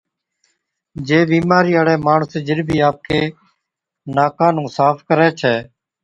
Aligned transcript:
جي 1.09 1.17
بِيمارِي 1.31 1.71
هاڙَي 1.79 1.95
ماڻس 2.05 2.31
جِڏ 2.47 2.59
بِي 2.67 2.77
آپڪي 2.89 3.21
ناڪان 4.15 4.51
نُون 4.55 4.67
صاف 4.77 4.97
ڪرَي 5.07 5.29
ڇَي، 5.39 5.55